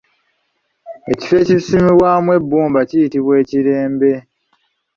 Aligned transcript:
Ekifo 1.11 1.35
ekisimwamu 1.41 2.29
ebbumba 2.37 2.79
kiyitibwa 2.89 3.33
ekirembe. 3.41 4.11